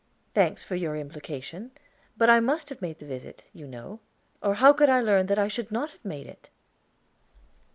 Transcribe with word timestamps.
"Thanks 0.33 0.63
for 0.63 0.73
your 0.73 0.95
implication. 0.95 1.69
But 2.17 2.27
I 2.27 2.39
must 2.39 2.69
have 2.69 2.81
made 2.81 2.97
the 2.97 3.05
visit, 3.05 3.43
you 3.53 3.67
know, 3.67 3.99
or 4.41 4.55
how 4.55 4.73
could 4.73 4.89
I 4.89 4.99
learn 4.99 5.27
that 5.27 5.37
I 5.37 5.47
should 5.47 5.71
not 5.71 5.91
have 5.91 6.03
made 6.03 6.25
it?" 6.25 6.49